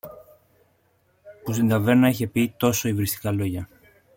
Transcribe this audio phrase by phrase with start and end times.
[1.43, 3.67] που στην ταβέρνα είχε πει τόσο υβριστικά λόγια